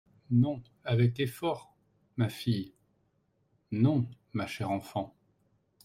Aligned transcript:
Non, 0.31 0.63
Avec 0.83 1.19
effort. 1.19 1.75
ma 2.17 2.27
fille… 2.27 2.73
non, 3.71 4.09
ma 4.33 4.47
chère 4.47 4.71
enfant… 4.71 5.13